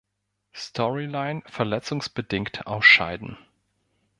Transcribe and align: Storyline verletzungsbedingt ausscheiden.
Storyline 0.55 1.43
verletzungsbedingt 1.45 2.65
ausscheiden. 2.65 3.37